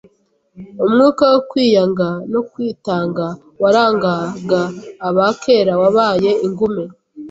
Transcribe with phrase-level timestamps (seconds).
[0.85, 3.25] Umwuka wo kwiyanga no kwitanga
[3.61, 4.61] warangaga
[5.07, 6.83] aba kera wabaye ingume.